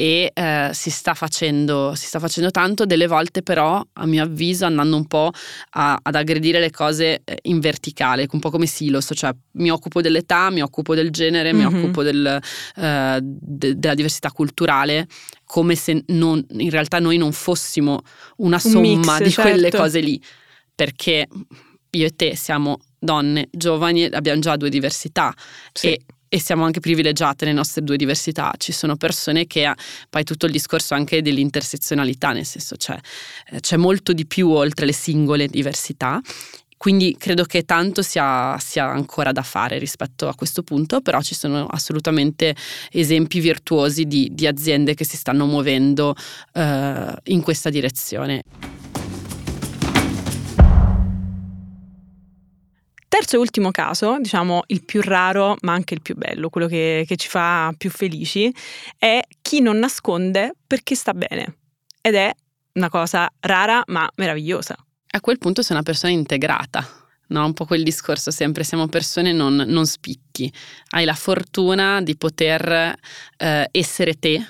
e 0.00 0.30
eh, 0.32 0.70
si, 0.72 0.88
sta 0.88 1.12
facendo, 1.12 1.92
si, 1.94 2.06
sta 2.06 2.18
facendo, 2.18 2.50
tanto, 2.50 2.86
delle 2.86 3.06
volte 3.06 3.42
però 3.42 3.84
a 3.92 4.06
mio 4.06 4.22
avviso 4.22 4.64
andando 4.64 4.96
un 4.96 5.04
po' 5.04 5.30
a, 5.72 5.98
ad 6.00 6.14
aggredire 6.14 6.58
le 6.58 6.70
cose 6.70 7.20
eh, 7.22 7.36
in 7.42 7.60
verticale, 7.60 8.26
un 8.30 8.40
po' 8.40 8.48
come 8.48 8.64
silos, 8.64 9.10
cioè 9.12 9.30
mi 9.56 9.70
occupo 9.70 10.00
dell'età, 10.00 10.48
mi 10.48 10.62
occupo 10.62 10.94
del 10.94 11.10
genere, 11.10 11.52
mm-hmm. 11.52 11.66
mi 11.66 11.80
occupo 11.80 12.02
del, 12.02 12.40
eh, 12.76 13.18
de, 13.20 13.78
della 13.78 13.94
diversità 13.94 14.30
culturale, 14.30 15.06
come 15.44 15.74
se 15.74 16.02
non, 16.06 16.42
in 16.48 16.70
realtà 16.70 16.98
noi 16.98 17.18
non 17.18 17.32
fossimo 17.32 18.00
una 18.36 18.58
somma 18.58 18.80
mix, 18.80 19.22
di 19.22 19.30
certo. 19.30 19.50
quelle 19.50 19.70
cose 19.70 20.00
lì, 20.00 20.18
perché 20.74 21.28
io 21.90 22.06
e 22.06 22.16
te 22.16 22.36
siamo 22.36 22.78
donne 23.00 23.48
giovani, 23.50 24.04
abbiamo 24.04 24.40
già 24.40 24.56
due 24.56 24.70
diversità 24.70 25.34
sì. 25.72 25.88
e 25.88 26.00
e 26.32 26.38
siamo 26.38 26.64
anche 26.64 26.78
privilegiate 26.78 27.44
nelle 27.44 27.56
nostre 27.56 27.82
due 27.82 27.96
diversità. 27.96 28.54
Ci 28.56 28.70
sono 28.70 28.96
persone 28.96 29.48
che 29.48 29.68
poi 30.08 30.22
tutto 30.22 30.46
il 30.46 30.52
discorso 30.52 30.94
anche 30.94 31.22
dell'intersezionalità, 31.22 32.30
nel 32.30 32.46
senso 32.46 32.76
c'è, 32.76 32.96
eh, 33.50 33.58
c'è 33.58 33.76
molto 33.76 34.12
di 34.12 34.24
più 34.26 34.48
oltre 34.48 34.86
le 34.86 34.92
singole 34.92 35.48
diversità. 35.48 36.20
Quindi 36.76 37.16
credo 37.18 37.44
che 37.44 37.64
tanto 37.64 38.00
sia, 38.00 38.56
sia, 38.58 38.86
ancora 38.88 39.32
da 39.32 39.42
fare 39.42 39.76
rispetto 39.78 40.28
a 40.28 40.34
questo 40.36 40.62
punto, 40.62 41.00
però 41.00 41.20
ci 41.20 41.34
sono 41.34 41.66
assolutamente 41.66 42.54
esempi 42.92 43.40
virtuosi 43.40 44.06
di, 44.06 44.30
di 44.32 44.46
aziende 44.46 44.94
che 44.94 45.04
si 45.04 45.16
stanno 45.16 45.46
muovendo 45.46 46.14
eh, 46.54 47.12
in 47.24 47.42
questa 47.42 47.70
direzione. 47.70 48.44
Terzo 53.20 53.36
e 53.36 53.38
ultimo 53.38 53.70
caso, 53.70 54.16
diciamo 54.18 54.62
il 54.68 54.82
più 54.82 55.02
raro 55.02 55.54
ma 55.60 55.74
anche 55.74 55.92
il 55.92 56.00
più 56.00 56.14
bello, 56.16 56.48
quello 56.48 56.66
che, 56.66 57.04
che 57.06 57.16
ci 57.16 57.28
fa 57.28 57.70
più 57.76 57.90
felici, 57.90 58.50
è 58.96 59.20
chi 59.42 59.60
non 59.60 59.78
nasconde 59.78 60.54
perché 60.66 60.94
sta 60.94 61.12
bene. 61.12 61.58
Ed 62.00 62.14
è 62.14 62.32
una 62.74 62.88
cosa 62.88 63.30
rara 63.40 63.82
ma 63.88 64.10
meravigliosa. 64.14 64.74
A 65.10 65.20
quel 65.20 65.36
punto 65.36 65.60
sei 65.60 65.76
una 65.76 65.84
persona 65.84 66.14
integrata, 66.14 66.88
no? 67.26 67.44
Un 67.44 67.52
po' 67.52 67.66
quel 67.66 67.82
discorso 67.82 68.30
sempre, 68.30 68.64
siamo 68.64 68.88
persone 68.88 69.32
non, 69.32 69.54
non 69.54 69.84
spicchi. 69.84 70.50
Hai 70.88 71.04
la 71.04 71.12
fortuna 71.12 72.00
di 72.00 72.16
poter 72.16 72.94
eh, 73.36 73.68
essere 73.70 74.14
te, 74.14 74.42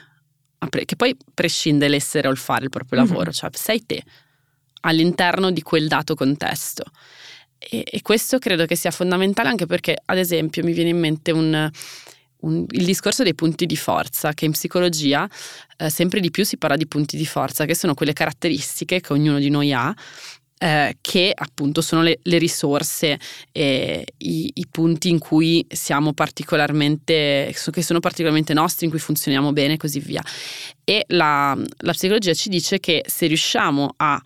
che 0.84 0.94
poi 0.94 1.16
prescinde 1.34 1.88
l'essere 1.88 2.28
o 2.28 2.30
il 2.30 2.36
fare 2.36 2.62
il 2.62 2.70
proprio 2.70 3.00
lavoro, 3.00 3.22
mm-hmm. 3.22 3.32
cioè 3.32 3.50
sei 3.52 3.84
te 3.84 4.00
all'interno 4.82 5.50
di 5.50 5.62
quel 5.62 5.88
dato 5.88 6.14
contesto. 6.14 6.84
E, 7.62 7.84
e, 7.84 8.00
questo 8.00 8.38
credo 8.38 8.64
che 8.64 8.74
sia 8.74 8.90
fondamentale 8.90 9.50
anche 9.50 9.66
perché, 9.66 9.94
ad 10.02 10.16
esempio, 10.16 10.64
mi 10.64 10.72
viene 10.72 10.90
in 10.90 10.98
mente 10.98 11.30
un, 11.30 11.70
un, 12.40 12.64
il 12.70 12.84
discorso 12.86 13.22
dei 13.22 13.34
punti 13.34 13.66
di 13.66 13.76
forza, 13.76 14.32
che 14.32 14.46
in 14.46 14.52
psicologia 14.52 15.28
eh, 15.76 15.90
sempre 15.90 16.20
di 16.20 16.30
più 16.30 16.44
si 16.44 16.56
parla 16.56 16.76
di 16.76 16.86
punti 16.86 17.18
di 17.18 17.26
forza, 17.26 17.66
che 17.66 17.74
sono 17.74 17.92
quelle 17.92 18.14
caratteristiche 18.14 19.00
che 19.00 19.12
ognuno 19.12 19.38
di 19.38 19.50
noi 19.50 19.74
ha 19.74 19.94
eh, 20.62 20.98
che 21.00 21.32
appunto 21.34 21.80
sono 21.80 22.02
le, 22.02 22.18
le 22.22 22.36
risorse 22.36 23.18
e 23.50 24.04
i, 24.18 24.50
i, 24.52 24.66
punti 24.70 25.08
in 25.08 25.18
cui 25.18 25.66
siamo 25.70 26.12
particolarmente, 26.12 27.54
che 27.72 27.82
sono 27.82 27.98
particolarmente 27.98 28.52
nostri, 28.52 28.84
in 28.84 28.90
cui 28.90 29.00
funzioniamo 29.00 29.54
bene 29.54 29.74
e 29.74 29.76
così 29.78 30.00
via. 30.00 30.22
E 30.84 31.04
la, 31.08 31.56
la 31.78 31.92
psicologia 31.92 32.34
ci 32.34 32.50
dice 32.50 32.78
che 32.78 33.02
se 33.06 33.26
riusciamo 33.26 33.94
a 33.96 34.20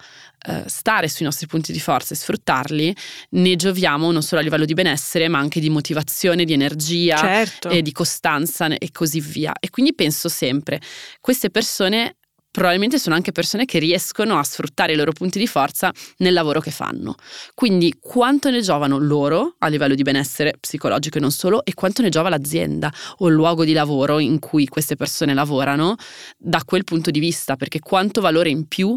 eh, 0.47 0.65
stare 0.67 1.09
sui 1.09 1.25
nostri 1.25 1.47
punti 1.47 1.71
di 1.71 1.79
forza 1.79 2.15
e 2.15 2.17
sfruttarli, 2.17 2.97
ne 3.31 3.55
gioviamo 3.55 4.11
non 4.11 4.23
solo 4.23 4.41
a 4.41 4.45
livello 4.45 4.65
di 4.65 4.75
benessere, 4.75 5.29
ma 5.29 5.39
anche 5.39 5.61
di 5.61 5.71
motivazione, 5.71 6.45
di 6.45 6.53
energia, 6.53 7.17
certo. 7.17 7.69
e 7.69 7.81
di 7.81 7.93
costanza 7.93 8.67
e 8.67 8.91
così 8.91 9.21
via. 9.21 9.53
E 9.61 9.71
quindi 9.71 9.95
penso 9.95 10.29
sempre, 10.29 10.81
queste 11.21 11.49
persone 11.51 12.17
probabilmente 12.55 13.01
sono 13.01 13.17
anche 13.17 13.33
persone 13.33 13.65
che 13.65 13.81
riescono 13.81 14.39
a 14.39 14.45
sfruttare 14.45 14.93
i 14.93 14.97
loro 14.97 15.11
punti 15.11 15.41
di 15.41 15.49
forza 15.49 15.93
nel 16.19 16.33
lavoro 16.33 16.61
che 16.61 16.71
fanno. 16.71 17.17
Quindi 17.53 17.97
quanto 18.01 18.49
ne 18.49 18.61
giovano 18.61 18.97
loro 18.99 19.57
a 19.59 19.67
livello 19.67 19.97
di 19.97 20.03
benessere 20.03 20.55
psicologico 20.61 21.19
e 21.19 21.21
non 21.21 21.33
solo 21.33 21.65
e 21.65 21.75
quanto 21.75 22.01
ne 22.01 22.11
giova 22.11 22.29
l'azienda 22.29 22.93
o 23.19 23.27
il 23.27 23.35
luogo 23.35 23.65
di 23.65 23.73
lavoro 23.73 24.21
in 24.21 24.39
cui 24.39 24.69
queste 24.69 24.95
persone 24.95 25.35
lavorano 25.35 25.97
da 26.39 26.63
quel 26.65 26.85
punto 26.85 27.11
di 27.11 27.19
vista, 27.19 27.57
perché 27.57 27.81
quanto 27.81 28.21
valore 28.21 28.51
in 28.51 28.69
più 28.69 28.97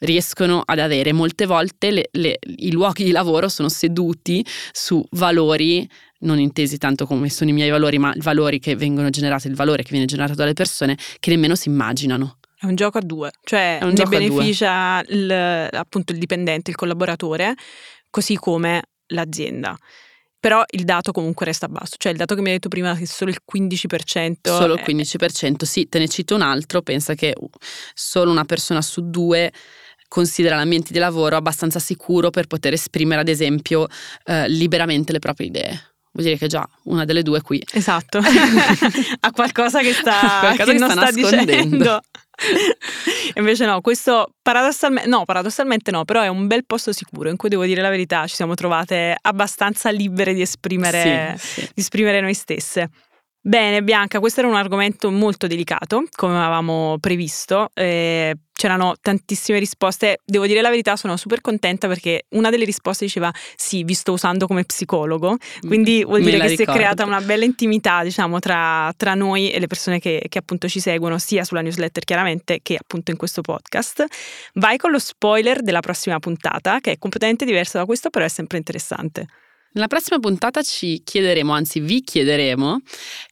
riescono 0.00 0.60
ad 0.62 0.78
avere. 0.78 1.14
Molte 1.14 1.46
volte 1.46 1.90
le, 1.90 2.08
le, 2.12 2.38
i 2.42 2.70
luoghi 2.70 3.04
di 3.04 3.10
lavoro 3.10 3.48
sono 3.48 3.70
seduti 3.70 4.44
su 4.70 5.02
valori 5.12 5.88
non 6.20 6.38
intesi 6.38 6.76
tanto 6.76 7.06
come 7.06 7.30
sono 7.30 7.48
i 7.48 7.54
miei 7.54 7.70
valori, 7.70 7.96
ma 7.96 8.12
valori 8.18 8.58
che 8.58 8.76
vengono 8.76 9.08
generati, 9.08 9.48
il 9.48 9.54
valore 9.54 9.82
che 9.82 9.92
viene 9.92 10.04
generato 10.04 10.34
dalle 10.34 10.52
persone 10.52 10.98
che 11.18 11.30
nemmeno 11.30 11.54
si 11.54 11.70
immaginano. 11.70 12.36
È 12.60 12.66
un 12.66 12.74
gioco 12.74 12.98
a 12.98 13.00
due, 13.00 13.30
cioè 13.44 13.78
ne 13.80 14.04
beneficia 14.04 15.00
il, 15.06 15.30
appunto 15.30 16.12
il 16.12 16.18
dipendente, 16.18 16.70
il 16.70 16.76
collaboratore, 16.76 17.54
così 18.10 18.34
come 18.36 18.82
l'azienda. 19.06 19.76
Però 20.40 20.62
il 20.70 20.84
dato 20.84 21.12
comunque 21.12 21.46
resta 21.46 21.68
basso, 21.68 21.94
cioè 21.98 22.12
il 22.12 22.18
dato 22.18 22.34
che 22.34 22.40
mi 22.40 22.48
hai 22.48 22.54
detto 22.54 22.68
prima 22.68 22.94
che 22.94 23.06
solo 23.06 23.30
il 23.30 23.38
15%. 23.44 24.34
Solo 24.42 24.74
il 24.74 24.82
15%, 24.84 25.64
sì, 25.64 25.88
te 25.88 25.98
ne 25.98 26.08
cito 26.08 26.34
un 26.34 26.42
altro, 26.42 26.82
pensa 26.82 27.14
che 27.14 27.34
solo 27.94 28.30
una 28.30 28.44
persona 28.44 28.82
su 28.82 29.08
due 29.08 29.52
considera 30.08 30.56
l'ambiente 30.56 30.92
di 30.92 30.98
lavoro 30.98 31.36
abbastanza 31.36 31.78
sicuro 31.78 32.30
per 32.30 32.46
poter 32.46 32.72
esprimere 32.72 33.20
ad 33.20 33.28
esempio 33.28 33.86
eh, 34.24 34.48
liberamente 34.48 35.12
le 35.12 35.18
proprie 35.18 35.48
idee 35.48 35.87
vuol 36.12 36.26
dire 36.26 36.38
che 36.38 36.46
già 36.46 36.68
una 36.84 37.04
delle 37.04 37.22
due 37.22 37.40
qui. 37.42 37.62
Esatto, 37.72 38.18
ha 39.20 39.30
qualcosa 39.32 39.80
che 39.80 39.92
sta, 39.92 40.38
qualcosa 40.40 40.64
che 40.64 40.72
che 40.72 40.78
non 40.78 40.90
sta, 40.90 41.06
sta 41.06 41.12
dicendo. 41.12 42.00
Invece 43.34 43.66
no, 43.66 43.80
questo 43.80 44.34
paradossalmente, 44.40 45.08
no, 45.08 45.24
paradossalmente 45.24 45.90
no, 45.90 46.04
però 46.04 46.22
è 46.22 46.28
un 46.28 46.46
bel 46.46 46.64
posto 46.64 46.92
sicuro 46.92 47.28
in 47.30 47.36
cui 47.36 47.48
devo 47.48 47.64
dire 47.64 47.80
la 47.80 47.88
verità, 47.88 48.26
ci 48.26 48.36
siamo 48.36 48.54
trovate 48.54 49.16
abbastanza 49.20 49.90
libere 49.90 50.34
di 50.34 50.42
esprimere, 50.42 51.36
sì, 51.38 51.60
sì. 51.60 51.70
Di 51.74 51.80
esprimere 51.80 52.20
noi 52.20 52.34
stesse. 52.34 52.90
Bene, 53.48 53.82
Bianca, 53.82 54.20
questo 54.20 54.40
era 54.40 54.48
un 54.50 54.56
argomento 54.56 55.10
molto 55.10 55.46
delicato, 55.46 56.04
come 56.14 56.36
avevamo 56.36 56.98
previsto. 57.00 57.70
Eh, 57.72 58.36
c'erano 58.52 58.96
tantissime 59.00 59.58
risposte. 59.58 60.18
Devo 60.22 60.46
dire 60.46 60.60
la 60.60 60.68
verità, 60.68 60.96
sono 60.96 61.16
super 61.16 61.40
contenta 61.40 61.88
perché 61.88 62.26
una 62.32 62.50
delle 62.50 62.66
risposte 62.66 63.06
diceva: 63.06 63.32
Sì, 63.56 63.84
vi 63.84 63.94
sto 63.94 64.12
usando 64.12 64.46
come 64.46 64.64
psicologo. 64.64 65.38
Quindi 65.66 66.04
vuol 66.04 66.20
dire 66.20 66.36
che 66.36 66.48
ricordo. 66.48 66.72
si 66.72 66.76
è 66.76 66.78
creata 66.78 67.06
una 67.06 67.22
bella 67.22 67.46
intimità, 67.46 68.02
diciamo, 68.02 68.38
tra, 68.38 68.92
tra 68.94 69.14
noi 69.14 69.50
e 69.50 69.58
le 69.58 69.66
persone 69.66 69.98
che, 69.98 70.26
che, 70.28 70.36
appunto 70.36 70.68
ci 70.68 70.80
seguono, 70.80 71.16
sia 71.16 71.42
sulla 71.42 71.62
newsletter 71.62 72.04
chiaramente 72.04 72.58
che 72.60 72.76
appunto 72.78 73.12
in 73.12 73.16
questo 73.16 73.40
podcast. 73.40 74.04
Vai 74.56 74.76
con 74.76 74.90
lo 74.90 74.98
spoiler 74.98 75.62
della 75.62 75.80
prossima 75.80 76.18
puntata, 76.18 76.80
che 76.80 76.92
è 76.92 76.98
completamente 76.98 77.46
diverso 77.46 77.78
da 77.78 77.86
questo, 77.86 78.10
però 78.10 78.26
è 78.26 78.28
sempre 78.28 78.58
interessante. 78.58 79.26
Nella 79.70 79.86
prossima 79.86 80.18
puntata 80.18 80.62
ci 80.62 81.02
chiederemo, 81.04 81.52
anzi 81.52 81.80
vi 81.80 82.00
chiederemo, 82.00 82.80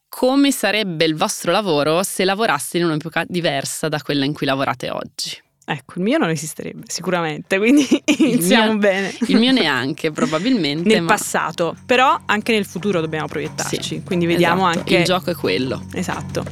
come 0.09 0.51
sarebbe 0.51 1.05
il 1.05 1.15
vostro 1.15 1.51
lavoro 1.51 2.03
se 2.03 2.23
lavoraste 2.23 2.77
in 2.77 2.85
un'epoca 2.85 3.25
diversa 3.27 3.89
da 3.89 4.01
quella 4.01 4.25
in 4.25 4.33
cui 4.33 4.45
lavorate 4.45 4.89
oggi. 4.89 5.45
Ecco, 5.69 5.95
il 5.97 6.03
mio 6.03 6.17
non 6.17 6.29
esisterebbe 6.29 6.85
sicuramente, 6.87 7.57
quindi 7.57 7.85
iniziamo 8.19 8.69
mio, 8.69 8.77
bene. 8.77 9.13
Il 9.27 9.35
mio 9.35 9.51
neanche, 9.53 10.11
probabilmente. 10.11 10.87
nel 10.87 11.01
ma... 11.01 11.07
passato, 11.09 11.75
però 11.85 12.17
anche 12.25 12.53
nel 12.53 12.65
futuro 12.65 13.01
dobbiamo 13.01 13.27
proiettarci, 13.27 13.81
Sì, 13.81 14.01
quindi 14.01 14.25
vediamo 14.27 14.61
esatto, 14.69 14.79
anche... 14.79 14.95
Il 14.95 15.03
gioco 15.03 15.29
è 15.31 15.35
quello. 15.35 15.85
Esatto. 15.91 16.45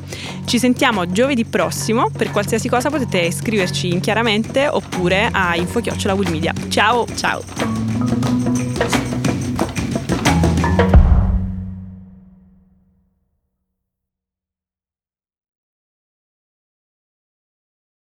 Ci 0.43 0.59
sentiamo 0.59 1.09
giovedì 1.09 1.45
prossimo, 1.45 2.09
per 2.09 2.29
qualsiasi 2.29 2.67
cosa 2.67 2.89
potete 2.89 3.31
scriverci 3.31 3.87
in 3.87 4.01
chiaramente 4.01 4.67
oppure 4.67 5.29
a 5.31 5.55
info 5.55 5.81
Ciao! 6.67 7.07
Ciao! 7.15 7.84